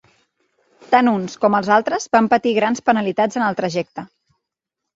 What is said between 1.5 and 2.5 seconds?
els altres van